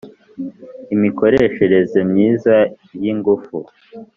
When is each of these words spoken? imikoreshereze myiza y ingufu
imikoreshereze 0.93 1.99
myiza 2.11 2.55
y 3.01 3.03
ingufu 3.11 3.57